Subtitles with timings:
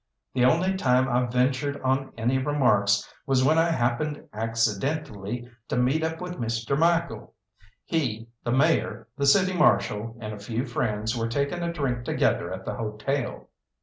[0.33, 6.03] The only time I ventured on any remarks was when I happened accidentally to meet
[6.03, 6.75] up with Mr.
[6.75, 7.35] Michael.
[7.85, 12.51] He, the Mayor, the City Marshal, and a few friends were taking a drink together
[12.51, 13.49] at the hotel.